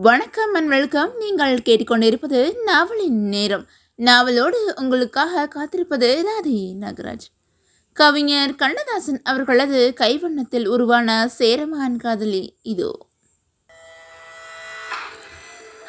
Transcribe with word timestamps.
வணக்கம் 0.00 0.54
and 0.54 0.68
welcome 0.68 1.16
நீங்கள் 1.18 1.54
கேட்டுக்கொண்டிருப்பது 1.54 2.54
நாவலின் 2.64 3.28
நேரம். 3.28 3.66
நாவலோடு 3.98 4.56
உங்களுக்காக 4.74 5.46
காத்திருப்பது 5.46 6.22
ராதி 6.22 6.76
நாகராஜ். 6.80 7.26
கவிஞர் 7.92 8.54
கண்ணதாசன் 8.54 9.22
அவர்களது 9.22 9.94
கைவண்ணத்தில் 10.00 10.66
உருவான 10.66 11.28
சேரமான் 11.28 11.96
காதலி 11.96 12.56
இதோ. 12.62 13.06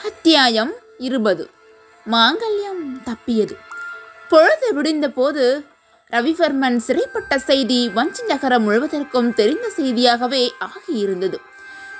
அத்தியாயம் 0.05 0.73
இருபது. 0.97 1.49
மாங்கல்யம் 2.11 3.01
தப்பியது. 3.03 3.57
பொழுது 4.29 4.81
விடிந்த 4.81 5.07
போது 5.07 5.63
ரவிவர்மன் 6.11 6.79
சிறைப்பட்ட 6.87 7.35
செய்தி 7.35 7.89
வஞ்சி 7.89 8.23
நகரம் 8.23 8.69
முழுவதற்கும் 8.69 9.33
தெரிந்த 9.33 9.71
செய்தியாகவே 9.77 10.49
ஆகியிருந்தது. 10.59 11.35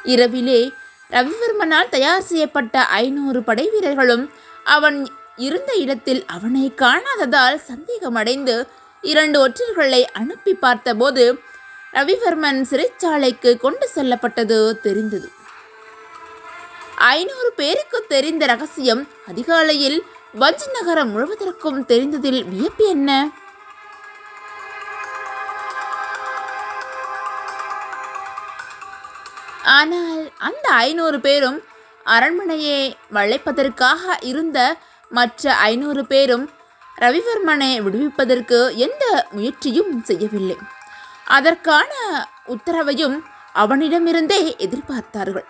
இரவிலே 0.04 0.72
ரவிவர்மனால் 1.12 1.90
தயார் 1.90 2.22
செய்யப்பட்ட 2.22 2.86
ஐநூறு 2.86 3.40
படை 3.44 3.70
வீரர்களும் 3.70 4.26
அவன் 4.64 4.98
இருந்த 5.36 5.72
இடத்தில் 5.74 6.22
அவனை 6.26 6.74
காணாததால் 6.78 7.58
சந்தேகமடைந்து 7.70 8.56
இரண்டு 9.04 9.38
ஒற்றர்களை 9.48 10.02
அனுப்பி 10.14 10.54
பார்த்தபோது 10.54 11.24
ரவிவர்மன் 11.94 12.60
சிறைச்சாலைக்கு 12.70 13.58
கொண்டு 13.58 13.88
செல்லப்பட்டது 13.88 14.80
தெரிந்தது. 14.82 15.28
ஐநூறு 16.96 17.50
பேருக்கு 17.56 18.06
தெரிந்த 18.08 18.46
ரகசியம் 18.46 19.08
அதிகாலையில் 19.28 20.00
வஞ்சி 20.34 20.68
நகரம் 20.72 21.12
முழுவதற்கும் 21.14 21.80
தெரிந்ததில் 21.86 22.42
வியப்பு 22.50 22.86
என்ன? 22.88 23.12
ஆனால் 29.78 30.22
அந்த 30.48 30.66
ஐநூறு 30.88 31.18
பேரும் 31.20 31.60
அரண்மனையை 32.16 32.82
வளைப்பதற்காக 33.18 34.18
இருந்த 34.32 34.60
மற்ற 35.18 35.54
ஐநூறு 35.70 36.04
பேரும் 36.06 36.46
ரவிவர்மனை 36.96 37.70
விடுவிப்பதற்கு 37.86 38.58
எந்த 38.86 39.04
முயற்சியும் 39.32 39.94
செய்யவில்லை. 40.04 40.58
அதற்கான 41.38 41.92
உத்தரவையும் 42.54 43.18
அவனிடமிருந்தே 43.56 44.40
எதிர்பார்த்தார்கள். 44.66 45.48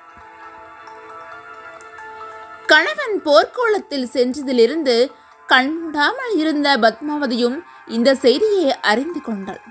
கணவன் 2.72 3.16
போர்க்கோளத்தில் 3.26 4.08
சென்றதிலிருந்து 4.16 4.96
கண்மூடாமல் 5.50 6.34
இருந்த 6.36 6.70
பத்மாவதியும் 6.78 7.58
இந்த 7.88 8.10
செய்தியை 8.26 8.72
அறிந்து 8.92 9.22
கொண்டாள். 9.22 9.62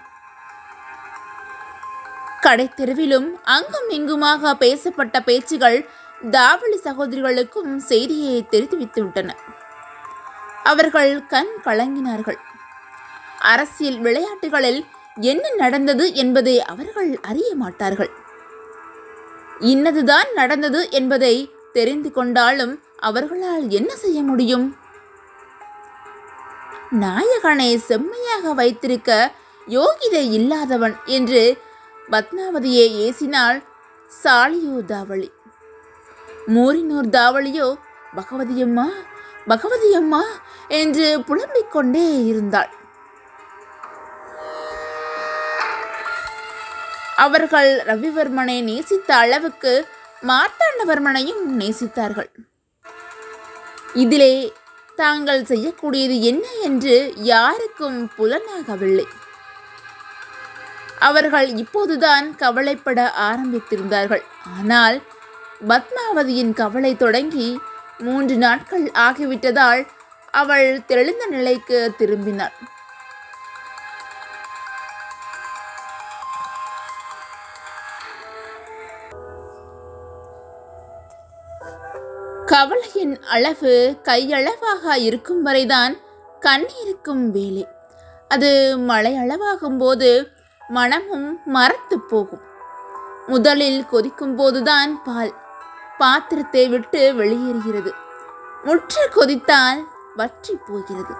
கடைத்தெருவிலும் 2.42 3.28
அங்கும் 3.44 3.88
இங்குமாக 3.88 4.54
பேசப்பட்ட 4.54 5.20
பேச்சுகள் 5.20 5.78
தாவளி 6.30 6.78
சகோதரிகளுக்கும் 6.84 7.76
செய்தியை 7.76 8.46
தெரிவித்து 8.48 9.02
விட்டன. 9.02 9.36
அவர்கள் 10.64 11.26
கண் 11.26 11.52
கலங்கினார்கள். 11.64 12.38
அரசியல் 13.38 13.98
விளையாட்டுகளில் 13.98 14.80
என்ன 15.20 15.50
நடந்தது 15.56 16.14
என்பதை 16.14 16.62
அவர்கள் 16.62 17.18
அறிய 17.22 17.54
மாட்டார்கள். 17.54 18.10
இன்னதுதான் 19.60 20.28
நடந்தது 20.34 20.90
என்பதை 20.90 21.34
தெரிந்து 21.72 22.10
கொண்டாலும் 22.12 22.82
அவர்களால் 22.98 23.68
என்ன 23.68 23.96
செய்ய 23.96 24.22
முடியும்? 24.22 24.66
நாயகனை 26.90 27.76
செம்மையாக 27.76 28.52
வைத்திருக்க 28.52 29.32
யோகிதை 29.68 30.24
இல்லாதவன் 30.32 30.96
என்று 31.04 31.42
பத்மாவதியை 32.12 32.86
ஏசினாள் 33.06 33.58
சாலியோ 34.24 34.76
தாவளி. 34.92 35.28
மூரினூர் 36.54 37.08
தாவளியோ 37.16 37.68
பகவதியம்மா 38.16 38.86
பகவதியம்மா 39.48 40.22
என்று 40.68 41.06
புலம்பிக் 41.24 41.72
கொண்டே 41.72 42.24
இருந்தாள். 42.24 42.72
அவர்கள் 47.16 47.70
ரவிவர்மனை 47.90 48.58
நேசித்த 48.62 49.16
அளவுக்கு 49.16 49.72
மார்த்தாண்டவர்மனையும் 50.30 51.44
நேசித்தார்கள். 51.60 52.30
இதிலே 53.94 54.34
தாங்கள் 54.96 55.42
செய்யக்கூடியது 55.42 56.16
என்ன 56.20 56.44
என்று 56.62 57.12
யாருக்கும் 57.32 57.98
புலனாகவில்லை. 58.16 59.08
அவர்கள் 61.00 61.48
இப்போதுதான் 61.56 62.36
கவலைப்பட 62.36 63.12
ஆரம்பித்திருந்தார்கள். 63.20 64.24
ஆனால் 64.58 65.02
பத்மாவதியின் 65.68 66.52
கவலை 66.52 66.96
தொடங்கி 66.96 67.60
மூன்று 67.98 68.36
நாட்கள் 68.36 68.90
ஆகிவிட்டதால் 68.94 69.86
அவள் 70.30 70.84
தெளிந்த 70.84 71.26
நிலைக்கு 71.26 71.94
திரும்பினாள். 71.98 72.56
கவலையின் 82.46 83.22
அளவு 83.22 83.96
கையளவாக 84.04 84.94
இருக்கும் 84.96 85.42
வரைதான் 85.42 85.96
கண்ணீருக்கும் 86.40 87.24
வேலை. 87.30 87.66
அது 88.28 88.78
மழை 88.78 89.12
அளவாகும் 89.14 89.78
போது 89.78 90.32
மனமும் 90.68 91.40
மரத்து 91.44 92.00
போகும். 92.00 92.40
முதலில் 93.26 93.86
கொதிக்கும் 93.86 94.34
போதுதான் 94.36 95.02
பால். 95.02 95.32
பாத்திரத்தை 95.98 96.68
விட்டு 96.68 97.14
வெளியேறுகிறது. 97.14 97.92
முற்று 98.64 99.08
கொதித்தால் 99.10 99.80
வற்றி 100.16 100.58
போகிறது. 100.66 101.14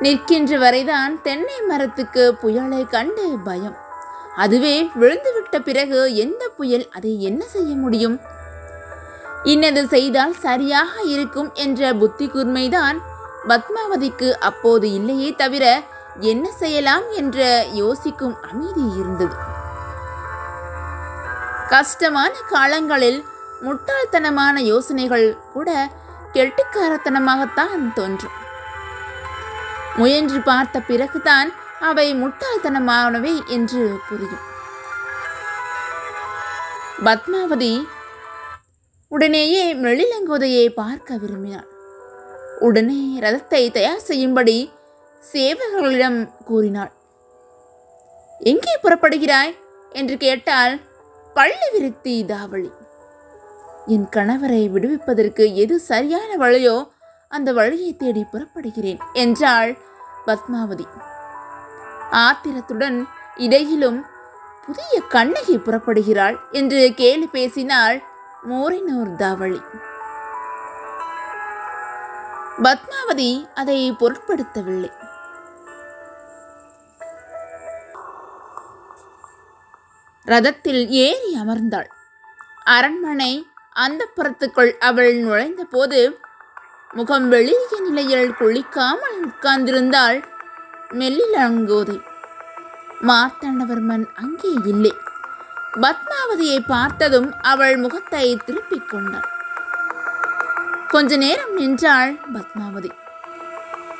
நிற்கின்ற 0.00 0.58
வரைதான் 0.58 1.22
தென்னை 1.22 1.60
மரத்துக்கு 1.60 2.34
புயலை 2.34 2.86
கண்டு 2.86 3.38
பயம். 3.44 3.76
அதுவே 4.36 4.90
விழுந்துவிட்ட 5.00 5.58
பிறகு 5.58 6.14
எந்த 6.14 6.50
புயல் 6.56 6.88
அதை 6.92 7.22
என்ன 7.22 7.44
செய்ய 7.44 7.74
முடியும்? 7.74 8.20
இன்னது 9.42 9.86
செய்தால் 9.86 10.34
சரியாக 10.34 11.00
இருக்கும் 11.02 11.50
என்ற 11.52 11.94
புத்தி 11.94 12.26
கூர்மைதான் 12.26 12.98
பத்மாவதிக்கு 13.48 14.32
அப்போது 14.32 14.92
இல்லையே 14.92 15.34
தவிர 15.34 15.82
என்ன 16.20 16.50
செய்யலாம் 16.50 17.10
என்ற 17.10 17.66
யோசிக்கும் 17.72 18.36
அமைதி 18.42 18.84
இருந்தது. 18.98 19.34
கஷ்டமான 21.68 22.32
காலங்களில் 22.48 23.24
முட்டாள்தனமான 23.62 24.58
யோசனைகள் 24.58 25.36
கூட 25.52 25.90
கெட்டுக்காரத்தனமாகத்தான் 26.32 27.92
தோன்றும். 27.94 28.32
முயன்று 29.96 30.40
பார்த்த 30.40 30.80
பிறகுதான் 30.80 31.52
அவை 31.80 32.14
முட்டாள்தனமானவை 32.22 33.46
என்று 33.46 33.98
புரியும். 34.08 34.50
பத்மாவதி 37.04 37.88
உடனேயே 39.08 39.74
மெழிலங்கோதையை 39.74 40.68
பார்க்க 40.68 41.14
விரும்பினாள். 41.14 41.68
உடனே 42.58 43.18
ரதத்தை 43.20 43.70
தயார் 43.70 43.98
செய்யும்படி 43.98 44.72
சேவகர்களிடம் 45.30 46.30
கூறினாள். 46.44 46.92
எங்கே 48.38 48.78
புறப்படுகிறாய்? 48.82 49.56
என்று 49.90 50.16
கேட்டால் 50.16 50.80
பள்ளி 51.34 51.68
விருத்தி 51.72 52.24
தாவளி. 52.28 52.70
என் 53.86 54.08
கணவரை 54.16 54.70
விடுவிப்பதற்கு 54.70 55.54
எது 55.54 55.78
சரியான 55.78 56.36
வழியோ 56.36 56.88
அந்த 57.28 57.52
வழியை 57.52 57.96
தேடி 57.96 58.24
புறப்படுகிறேன் 58.32 58.98
என்றாள் 59.12 59.78
பத்மாவதி. 60.26 60.86
ஆத்திரத்துடன் 62.10 63.06
இடையிலும் 63.36 64.04
புதிய 64.66 65.02
கண்ணகி 65.08 65.56
புறப்படுகிறாள் 65.56 66.36
என்று 66.50 66.92
கேலி 66.96 67.26
பேசினாள் 67.26 68.02
மோரினூர் 68.50 69.14
தாவளி. 69.18 69.60
பத்மாவதி 72.62 73.48
அதை 73.54 73.92
பொருட்படுத்தவில்லை. 73.92 75.01
ரதத்தில் 80.26 80.88
ஏறி 80.88 81.30
அமர்ந்தாள். 81.40 81.88
அரண்மனை 82.64 83.32
அந்த 83.76 84.02
புறத்துக்குள் 84.16 84.72
அவள் 84.78 85.14
நுழைந்த 85.14 85.62
போது 85.64 86.00
முகம் 86.90 87.28
வெளிய 87.28 87.80
நிலையில் 87.80 88.30
குளிக்காமல் 88.30 89.18
உட்கார்ந்திருந்தாள் 89.28 90.18
மெல்லிலங்கோதை. 90.90 91.98
மார்த்தாண்டவர்மன் 93.00 94.06
அங்கே 94.14 94.52
இல்லை. 94.64 94.92
பத்மாவதியை 95.80 96.58
பார்த்ததும் 96.66 97.28
அவள் 97.42 97.76
முகத்தை 97.76 98.36
திருப்பிக் 98.44 98.88
கொண்டாள். 98.88 99.28
கொஞ்ச 100.88 101.16
நேரம் 101.16 101.54
நின்றாள் 101.54 102.14
பத்மாவதி. 102.32 102.92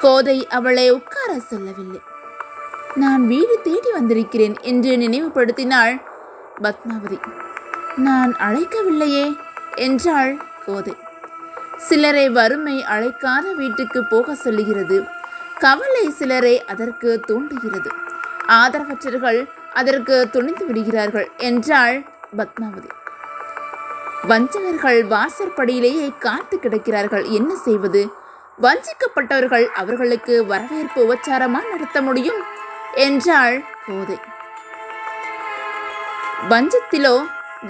கோதை 0.00 0.38
அவளை 0.48 0.86
உட்கார 0.90 1.30
சொல்லவில்லை. 1.40 2.00
நான் 2.94 3.26
வீடு 3.26 3.60
தேடி 3.62 3.90
வந்திருக்கிறேன் 3.92 4.56
என்று 4.60 4.96
நினைவுபடுத்தினாள் 4.96 5.94
பத்மாவதி. 6.60 7.20
நான் 7.96 8.36
அழைக்கவில்லையே 8.36 9.36
என்றாள் 9.74 10.36
கோதை. 10.66 10.96
சிலரை 11.76 12.30
வறுமை 12.30 12.84
அழைக்காத 12.90 13.54
வீட்டுக்கு 13.54 14.04
போக 14.04 14.34
சொல்லுகிறது. 14.34 15.04
கவலை 15.58 16.10
சிலரை 16.10 16.64
அதற்கு 16.64 17.20
தூண்டுகிறது. 17.26 17.90
ஆதரவற்றர்கள் 18.48 19.48
அதற்கு 19.74 20.28
துணிந்து 20.30 20.66
விடுகிறார்கள் 20.66 21.30
என்றாள் 21.36 22.02
பத்மாவதி. 22.36 22.88
வஞ்சகர்கள் 24.22 25.06
வாசற்படியிலேயே 25.06 26.18
காத்து 26.18 26.58
கிடக்கிறார்கள் 26.62 27.30
என்ன 27.30 27.54
செய்வது? 27.54 28.12
வஞ்சிக்கப்பட்டவர்கள் 28.62 29.66
அவர்களுக்கு 29.66 30.46
வரவேற்பு 30.46 31.14
உபச்சாரமா 31.14 31.70
நடத்த 31.70 32.02
முடியும்? 32.02 32.42
என்றாள் 32.94 33.64
கோதை. 33.86 34.18
வஞ்சத்திலோ 36.50 37.12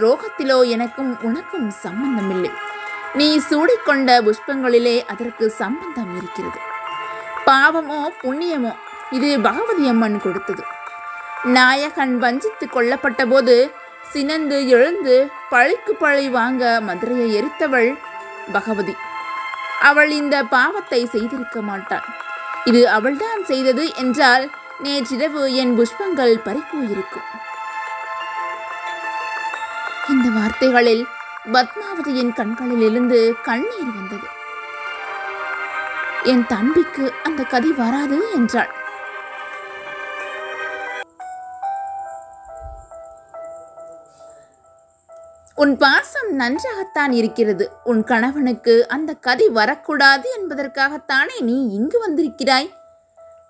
ரோகத்திலோ 0.02 0.58
எனக்கும் 0.74 1.10
உனக்கும் 1.28 1.70
சம்பந்தமில்லை. 1.84 2.52
நீ 3.18 3.26
சூடிக்கொண்ட 3.48 4.10
புஷ்பங்களிலே 4.26 4.94
அதற்கு 5.12 5.46
சம்பந்தம் 5.58 6.12
இருக்கிறது. 6.18 6.58
பாவமோ 7.48 7.98
புண்ணியமோ 8.22 8.72
இது 9.16 9.30
பகவதி 9.46 9.84
அம்மன் 9.92 10.16
கொடுத்தது. 10.24 10.62
நாயகன் 11.56 12.14
வஞ்சித்து 12.24 12.66
கொல்லப்பட்ட 12.66 13.22
போது 13.32 13.56
சினந்து 14.12 14.56
எழுந்து 14.76 15.16
பழிக்கு 15.52 15.94
பழி 16.02 16.26
வாங்க 16.38 16.80
மதுரையை 16.88 17.28
எரித்தவள் 17.38 17.90
பகவதி. 18.56 18.96
அவள் 19.90 20.10
இந்த 20.20 20.36
பாவத்தை 20.56 21.02
செய்திருக்க 21.14 21.60
மாட்டாள். 21.70 22.08
இது 22.70 22.82
அவள்தான் 22.96 23.42
செய்தது 23.52 23.84
என்றால் 24.04 24.44
நேற்றிரவு 24.86 25.42
என் 25.62 25.74
புஷ்பங்கள் 25.78 26.34
பறிப்போயிருக்கும் 26.48 27.28
இந்த 30.12 30.30
வார்த்தைகளில் 30.30 31.06
பத்மாவதியின் 31.52 32.34
கண்களில் 32.34 32.90
இருந்து 32.90 33.34
கண்ணீர் 33.42 33.90
வந்தது. 33.94 34.26
என் 36.22 36.46
தம்பிக்கு 36.46 37.12
அந்த 37.22 37.42
கதை 37.42 37.70
வராது 37.72 38.32
என்றாள். 38.34 38.70
உன் 45.54 45.76
பாசம் 45.76 46.34
நன்றாகத்தான் 46.34 47.12
இருக்கிறது. 47.12 47.70
உன் 47.84 48.04
கணவனுக்கு 48.04 48.88
அந்த 48.88 49.14
கதை 49.14 49.48
வரக்கூடாது 49.48 50.28
என்பதற்காகத்தானே 50.38 51.40
நீ 51.40 51.68
இங்கு 51.72 51.98
வந்திருக்கிறாய். 52.08 52.70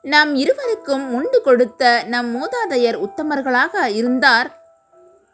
நாம் 0.02 0.34
இருவருக்கும் 0.34 1.14
உண்டு 1.14 1.42
கொடுத்த 1.42 2.02
நம் 2.06 2.30
மூதாதையர் 2.36 3.08
உத்தமர்களாக 3.08 3.86
இருந்தார். 3.90 4.61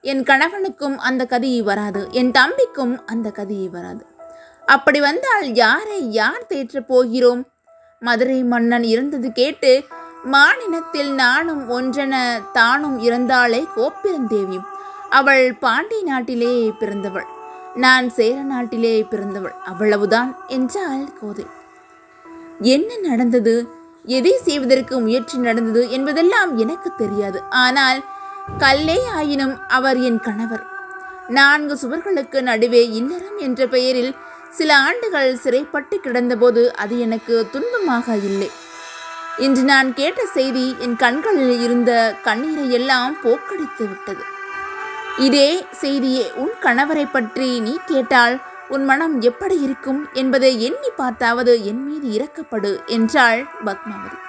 என் 0.01 0.23
கணவனுக்கும் 0.23 0.97
அந்த 0.97 1.23
கதி 1.27 1.63
வராது 1.63 2.09
என் 2.11 2.31
தம்பிக்கும் 2.31 2.95
அந்த 3.07 3.31
கதி 3.31 3.69
வராது. 3.69 4.07
அப்படி 4.67 5.01
வந்தால் 5.01 5.55
யாரை 5.55 6.13
யார் 6.13 6.45
தேற்றப் 6.49 6.87
போகிறோம்? 6.87 7.43
மதுரை 8.01 8.43
மன்னன் 8.43 8.83
இருந்தது 8.83 9.33
கேட்டு 9.33 9.73
மானினத்தில் 10.25 11.11
நானும் 11.15 11.63
ஒன்றென 11.71 12.15
தானும் 12.53 12.99
இறந்தாளே 13.03 13.63
கோப்பிரந்தேவியும் 13.77 14.69
அவள் 15.11 15.55
பாண்டி 15.55 16.03
நாட்டிலே 16.03 16.73
பிறந்தவள் 16.79 17.29
நான் 17.75 18.11
சேர 18.11 18.37
நாட்டிலே 18.43 19.03
பிறந்தவள் 19.03 19.55
அவ்வளவுதான் 19.65 20.37
என்றாள் 20.47 21.05
கோதை. 21.21 21.47
என்ன 22.61 22.91
நடந்தது? 23.03 23.55
எதை 24.05 24.33
செய்வதற்கு 24.45 25.01
முயற்சி 25.01 25.39
நடந்தது 25.39 25.91
என்பதெல்லாம் 25.91 26.57
எனக்கு 26.57 26.91
தெரியாது. 26.97 27.43
ஆனால் 27.51 27.99
கல்லே 28.57 29.05
ஆயினும் 29.15 29.61
அவர் 29.69 29.99
என் 30.01 30.21
கணவர். 30.21 30.67
நான்கு 31.29 31.79
சுவர்களுக்கு 31.83 32.41
நடுவே 32.41 32.91
இல்லறம் 32.91 33.39
என்ற 33.39 33.67
பெயரில் 33.67 34.15
சில 34.51 34.77
ஆண்டுகள் 34.77 35.37
சிறைப்பட்டு 35.37 36.01
கிடந்தபோது 36.01 36.77
அது 36.77 36.99
எனக்கு 36.99 37.49
துன்பமாக 37.53 38.17
இல்லை. 38.23 38.51
இன்று 39.39 39.63
நான் 39.63 39.95
கேட்ட 39.95 40.27
செய்தி 40.27 40.77
என் 40.79 40.97
கண்களில் 40.97 41.61
இருந்த 41.61 42.15
கண்ணீரை 42.23 42.73
எல்லாம் 42.73 43.17
போக்கடித்து 43.25 43.85
விட்டது. 43.89 44.25
இதே 45.17 45.67
செய்தியே 45.71 46.33
உன் 46.35 46.55
கணவரை 46.61 47.07
பற்றி 47.11 47.61
நீ 47.61 47.79
கேட்டால் 47.87 48.41
உன் 48.69 48.85
மனம் 48.85 49.21
எப்படி 49.21 49.61
இருக்கும் 49.61 50.09
என்பதை 50.13 50.63
எண்ணி 50.63 50.91
பார்த்தாவது 50.97 51.65
என் 51.65 51.85
மீது 51.87 52.09
இறக்கப்படு 52.19 52.87
என்றாள் 52.87 53.47
பத்மாவதி. 53.65 54.28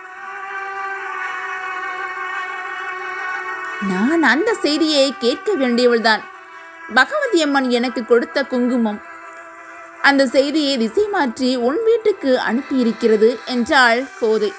நான் 3.87 4.23
அந்த 4.23 4.53
செய்தியை 4.53 5.13
கேட்க 5.19 5.55
வேண்டியவள்தான். 5.55 6.19
பகவதி 6.93 7.41
அம்மன் 7.41 7.69
எனக்கு 7.69 8.05
கொடுத்த 8.05 8.43
குங்குமம். 8.43 9.01
அந்த 10.01 10.27
செய்தியை 10.27 10.77
திசை 10.77 11.07
மாற்றி 11.07 11.55
உன் 11.55 11.83
வீட்டுக்கு 11.83 12.37
அனுப்பியிருக்கிறது 12.37 13.37
என்றாள் 13.45 14.05
கோதை. 14.19 14.51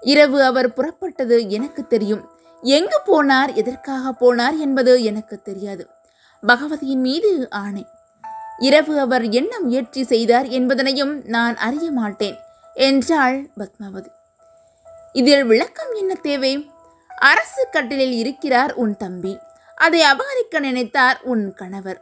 இரவு 0.00 0.42
அவர் 0.42 0.74
புறப்பட்டது 0.74 1.48
எனக்கு 1.48 1.86
தெரியும். 1.86 2.28
எங்கு 2.62 3.00
போனார் 3.06 3.54
எதற்காக 3.54 4.14
போனார் 4.20 4.58
என்பது 4.58 5.02
எனக்கு 5.02 5.42
தெரியாது. 5.42 5.88
பகவதியின் 6.46 7.00
மீது 7.00 7.50
ஆணை. 7.50 7.86
இரவு 8.58 9.00
அவர் 9.00 9.28
என்ன 9.28 9.60
முயற்சி 9.60 10.04
செய்தார் 10.04 10.46
என்பதனையும் 10.46 11.22
நான் 11.24 11.56
அறிய 11.56 11.90
மாட்டேன் 11.90 12.38
என்றாள் 12.74 13.50
பத்மாவதி. 13.56 14.08
இதில் 15.12 15.44
விளக்கம் 15.44 15.92
என்ன 15.92 16.14
தேவை? 16.14 16.70
அரசு 17.08 17.68
கட்டிலில் 17.70 18.12
இருக்கிறார் 18.12 18.72
உன் 18.74 18.96
தம்பி. 18.96 19.38
அதை 19.76 20.00
அபகரிக்க 20.00 20.60
நினைத்தார் 20.60 21.20
உன் 21.22 21.54
கணவர். 21.54 22.00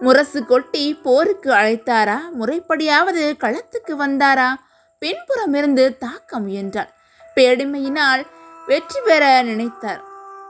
முரசு 0.00 0.46
கொட்டி 0.46 0.94
போருக்கு 0.94 1.50
அழைத்தாரா? 1.52 2.18
முறைப்படியாவது 2.40 3.22
களத்துக்கு 3.38 3.96
வந்தாரா? 3.98 4.54
பின்புறமிருந்து 5.00 5.98
தாக்க 5.98 6.38
முயன்றார் 6.38 6.92
பேடிமையினால் 7.34 8.26
வெற்றி 8.66 9.00
பெற 9.04 9.42
நினைத்தார். 9.42 10.00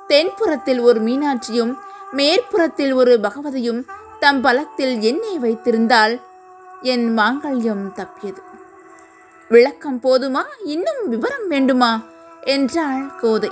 தென்புறத்தில் 0.09 0.81
ஒரு 0.81 1.03
மீனாட்சியும் 1.03 1.75
மேற்புறத்தில் 2.13 2.93
ஒரு 2.93 3.21
பகவதியும் 3.21 3.87
தம் 4.21 4.41
பலத்தில் 4.41 5.01
எண்ணெய் 5.01 5.39
வைத்திருந்தால் 5.39 6.21
என் 6.83 7.19
மாங்கல்யம் 7.19 7.93
தப்பியது. 7.93 8.53
விளக்கம் 9.49 10.01
போதுமா? 10.03 10.43
இன்னும் 10.65 11.09
விவரம் 11.09 11.49
வேண்டுமா? 11.49 12.03
என்றாள் 12.41 13.15
கோதை. 13.21 13.51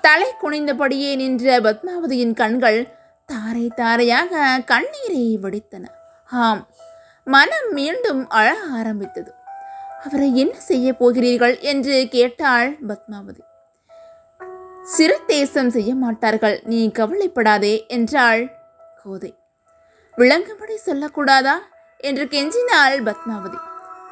தலை 0.00 0.32
குனிந்தபடியே 0.42 1.16
நின்ற 1.16 1.60
பத்மாவதியின் 1.60 2.34
கண்கள் 2.34 2.94
தாரை 3.26 3.72
தாரையாக 3.76 4.60
கண்ணீரை 4.66 5.38
வடித்தன. 5.42 5.84
ஆம் 6.30 6.66
மனம் 7.24 7.70
மீண்டும் 7.70 8.28
அழ 8.28 8.56
ஆரம்பித்தது. 8.72 9.32
அவரை 10.04 10.36
என்ன 10.36 10.60
செய்ய 10.60 10.92
போகிறீர்கள் 10.92 11.58
என்று 11.58 12.06
கேட்டாள் 12.10 12.76
பத்மாவதி. 12.88 13.42
சிறு 14.82 15.20
தேசம் 15.26 15.70
செய்ய 15.70 15.94
மாட்டார்கள் 15.94 16.60
நீ 16.64 16.90
கவலைப்படாதே 16.90 17.86
என்றாள் 17.86 18.56
கோதை. 19.04 19.34
விளங்கும்படி 20.16 20.76
சொல்லக்கூடாதா? 20.86 21.54
என்று 21.98 22.24
கெஞ்சினாள் 22.24 23.02
பத்மாவதி. 23.04 23.58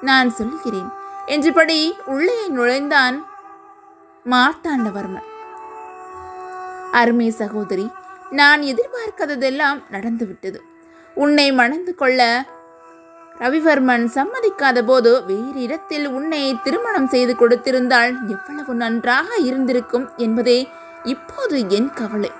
நான் 0.00 0.30
சொல்கிறேன். 0.30 0.90
என்றபடி 1.26 1.94
உள்ளே 2.06 2.48
நுழைந்தான் 2.48 3.26
மார்த்தாண்டவர்மன். 4.26 5.28
அருமை 6.92 7.30
சகோதரி 7.30 7.90
நான் 8.30 8.60
எதிர்பார்க்காததெல்லாம் 8.62 9.82
நடந்துவிட்டது. 9.90 10.62
உன்னை 11.14 11.52
மணந்து 11.52 11.94
கொள்ள 11.94 12.44
ரவிவர்மன் 13.38 14.06
சம்மதிக்காத 14.14 14.82
போது 14.82 15.24
வேறு 15.24 15.60
இடத்தில் 15.60 16.06
உன்னை 16.06 16.56
திருமணம் 16.62 17.06
செய்து 17.06 17.34
கொடுத்திருந்தால் 17.34 18.14
எவ்வளவு 18.26 18.74
நன்றாக 18.74 19.36
இருந்திருக்கும் 19.36 20.10
என்பதே 20.16 20.68
இப்போது 21.04 21.68
என் 21.68 21.92
கவலை. 21.94 22.30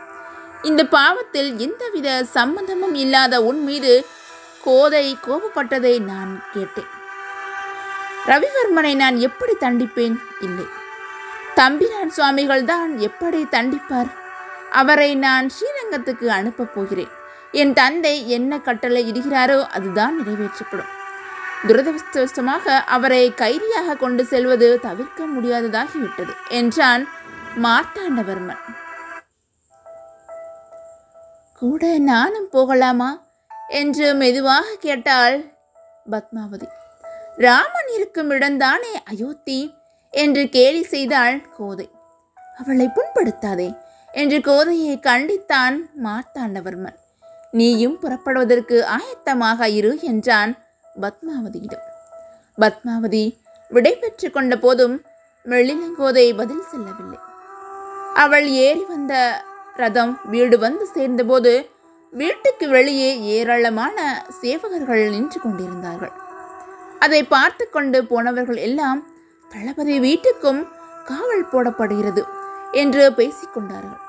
இந்த 0.64 0.84
பாவத்தில் 0.84 1.56
எந்தவித 1.56 2.24
சம்பந்தமும் 2.24 2.94
இல்லாத 2.94 3.42
உன் 3.42 3.62
மீது 3.62 4.06
கோதை 4.62 5.16
கோபப்பட்டதை 5.26 6.02
நான் 6.02 6.44
கேட்டேன். 6.52 6.90
ரவிவர்மனை 8.26 8.96
நான் 8.96 9.16
எப்படி 9.16 9.54
தண்டிப்பேன்? 9.60 10.16
இல்லை. 10.40 10.66
தம்பிரான் 11.54 12.10
சுவாமிகள் 12.10 12.64
தான் 12.64 12.98
எப்படி 12.98 13.42
தண்டிப்பார்? 13.42 14.10
அவரை 14.70 15.14
நான் 15.14 15.50
ஸ்ரீரங்கத்துக்கு 15.56 16.26
அனுப்பப் 16.26 16.74
போகிறேன். 16.74 17.12
என் 17.52 17.72
தந்தை 17.72 18.30
என்ன 18.30 18.58
கட்டளை 18.58 19.12
இடுகிறாரோ 19.12 19.66
அதுதான் 19.68 20.16
நிறைவேற்றப்படும். 20.20 20.92
துரதிருஷ்டவசமாக 21.66 22.82
அவரை 22.86 23.34
கைதியாக 23.34 23.94
கொண்டு 23.94 24.24
செல்வது 24.24 24.80
தவிர்க்க 24.80 25.24
முடியாததாகிவிட்டது 25.24 26.34
என்றான் 26.48 27.08
மார்த்தாண்டவர்மன். 27.62 28.73
கூட 31.64 31.98
நானும் 31.98 32.48
போகலாமா? 32.50 33.22
என்று 33.68 34.14
மெதுவாக 34.14 34.74
கேட்டாள் 34.80 35.44
பத்மாவதி. 36.10 36.68
ராமன் 37.36 37.88
இருக்கும் 37.94 38.30
இடம்தானே 38.30 38.92
அயோத்தி? 39.04 39.74
என்று 40.10 40.48
கேலி 40.48 40.82
செய்தாள் 40.82 41.50
கோதை. 41.50 41.90
அவளை 42.58 42.88
புண்படுத்தாதே 42.88 43.78
என்று 44.12 44.40
கோதையை 44.40 44.98
கண்டித்தான் 44.98 45.76
மார்த்தாண்டவர்மன். 46.04 46.96
நீயும் 47.50 47.98
புறப்படுவதற்கு 47.98 48.86
ஆயத்தமாக 48.88 49.68
இரு 49.68 49.98
என்றான் 50.00 50.56
பத்மாவதியிடம். 51.00 51.86
பத்மாவதி 52.58 53.38
விடைபெற்று 53.70 54.30
கொண்ட 54.30 54.56
போதும் 54.56 55.02
மெல்லிலங்கோதை 55.44 56.36
பதில் 56.36 56.64
செல்லவில்லை. 56.70 57.18
அவள் 58.14 58.48
ஏறி 58.48 58.84
வந்த 58.88 59.44
ரதம் 59.76 60.12
வீடு 60.32 60.56
வந்து 60.64 60.84
சேர்ந்தபோது 60.86 61.52
வீட்டுக்கு 62.12 62.66
வெளியே 62.68 63.08
ஏராளமான 63.36 63.96
சேவகர்கள் 64.40 65.02
நின்று 65.14 65.38
கொண்டிருந்தார்கள். 65.40 66.12
அதை 67.04 67.20
பார்த்து 67.34 67.64
கொண்டு 67.68 67.98
போனவர்கள் 68.10 68.60
எல்லாம் 68.68 69.00
தளபதி 69.50 69.96
வீட்டுக்கும் 70.06 70.60
காவல் 71.10 71.50
போடப்படுகிறது 71.52 72.22
என்று 72.82 73.04
பேசிக்கொண்டார்கள் 73.18 74.00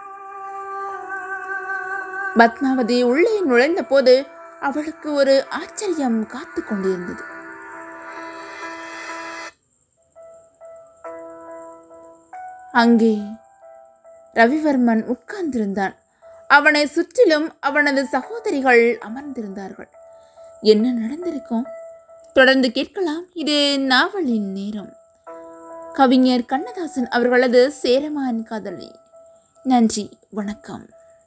பத்மாவதி 2.39 2.97
உள்ளே 3.09 3.35
நுழைந்த 3.49 3.81
போது 3.91 4.13
அவளுக்கு 4.67 5.09
ஒரு 5.13 5.35
ஆச்சரியம் 5.59 6.19
காத்து 6.33 6.61
கொண்டிருந்தது. 6.61 7.23
அங்கே 12.81 13.13
ரவிவர்மன் 14.35 15.15
உட்கார்ந்திருந்தான். 15.15 15.95
அவனை 16.47 16.85
சுற்றிலும் 16.85 17.53
அவனது 17.59 18.05
சகோதரிகள் 18.05 18.97
அமர்ந்திருந்தார்கள். 18.97 19.87
என்ன 20.61 20.91
நடந்திருக்கும்? 20.91 21.65
தொடர்ந்து 22.33 22.71
கேட்கலாம். 22.71 23.25
இது 23.33 23.79
நாவலின் 23.79 24.51
நேரம். 24.51 24.93
கவிஞர் 25.93 26.45
கண்ணதாசன் 26.45 27.07
அவர்களது 27.07 27.71
சேரமான் 27.71 28.43
காதலி. 28.43 28.91
நன்றி. 29.63 30.17
வணக்கம். 30.29 30.85